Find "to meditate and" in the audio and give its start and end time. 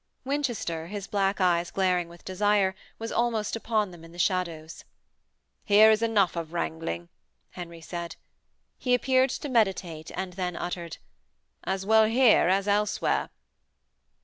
9.29-10.33